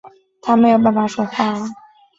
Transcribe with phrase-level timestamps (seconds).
[0.41, 1.53] 他没有办法说话